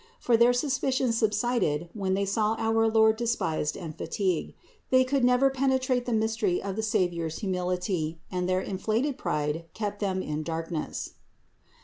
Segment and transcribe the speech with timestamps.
[0.19, 4.55] For their suspicions subsided when they saw our Lord despised and fatigued:
[4.89, 9.99] they could never penetrate the mystery of the Savior's humility and their inflated pride kept
[9.99, 11.11] them in darkness.